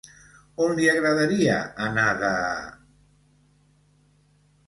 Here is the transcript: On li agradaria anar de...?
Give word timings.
On 0.67 0.71
li 0.77 0.87
agradaria 0.93 1.57
anar 1.89 2.07
de...? 2.23 2.31